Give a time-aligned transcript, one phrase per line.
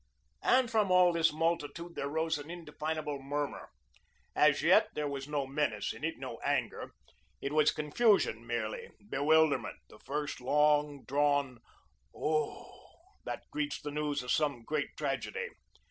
[0.41, 3.69] And from all this multitude there rose an indefinable murmur.
[4.35, 6.93] As yet, there was no menace in it, no anger.
[7.39, 11.59] It was confusion merely, bewilderment, the first long drawn
[12.15, 15.49] "oh!" that greets the news of some great tragedy.